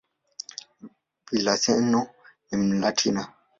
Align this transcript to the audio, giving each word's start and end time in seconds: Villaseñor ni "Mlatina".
Villaseñor 1.31 2.05
ni 2.49 2.57
"Mlatina". 2.61 3.23